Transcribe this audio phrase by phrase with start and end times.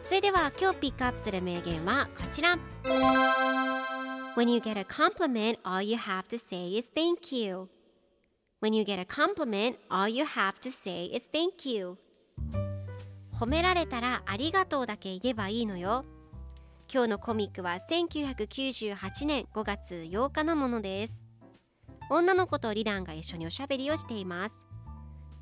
[0.00, 2.58] それでは今日ピックアップする名言はこちら
[4.36, 7.68] When you get a compliment, all you have to say is thank you.
[8.60, 11.96] When you get a compliment, all you have to say is thank you.
[13.34, 16.04] 褒められたらありがとうだけ言えばいいのよ。
[16.92, 21.24] 今日のコミックは1998年5月8日のものです。
[22.10, 24.66] 女の子とリランが一緒におしゃべりをしています。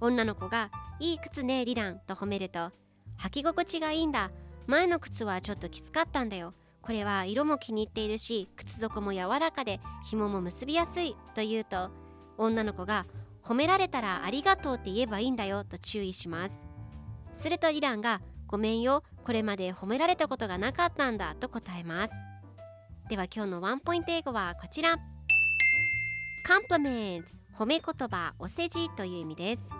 [0.00, 2.70] 女の子が「いい靴ねリラン」と褒めると
[3.18, 4.30] 「履き心地がいいんだ
[4.66, 6.54] 前の靴はちょっときつかったんだよ。
[6.80, 11.90] これは色も気に入っているし靴底も柔らかで紐も結びやすい」と言うと
[12.36, 13.06] 女の子が
[13.42, 16.66] 「褒められたらありがとうって言えばいいんだよ」と注意します。
[17.34, 22.14] するとリランが「ごめんよこれまで褒められたことがなかったんだ」と答えます。
[23.08, 24.96] では今日のワンポイント英語はこちら。
[26.46, 29.70] Compliment 褒め言葉お世辞という意味です。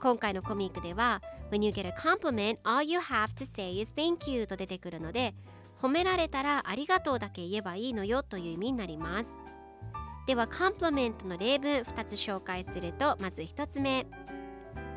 [0.00, 1.20] 今回のコミックでは
[1.52, 5.34] When you get a compliment, all you have to say is thank you と出てくるので
[5.82, 9.34] 褒められたらありがとうだけ言えばいいのよという意味になります
[10.26, 14.06] ではコンプリメントの例文2つ紹介するとまず1つ目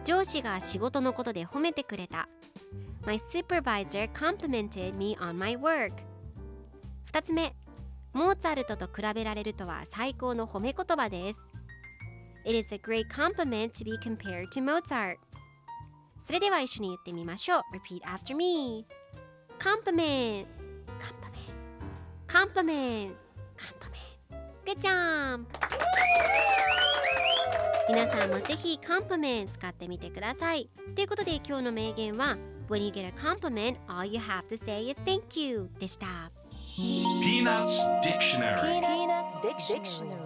[0.06, 2.30] 上司が仕事のことで褒めてくれた
[3.06, 5.92] My supervisor complimented me on my work
[7.12, 7.54] 2つ目
[8.14, 11.50] モーツァルトと比べられるとは最高の褒め言葉です
[12.46, 15.18] It is a great compliment to be compared to Mozart
[16.26, 18.84] それでは一緒に言ってみましょう Repeat after me
[19.60, 20.48] Compliment
[21.00, 21.54] Compliment
[22.28, 23.14] Compliment
[23.56, 23.96] Compliment
[24.66, 25.46] Good job!
[27.88, 30.68] 皆さんもぜひカンプメン使ってみてください。
[30.96, 32.36] ということで今日の名言は
[32.68, 36.08] When you get a compliment, all you have to say is thank you でした。
[37.24, 40.25] Peanuts Dictionary Peanuts Dictionary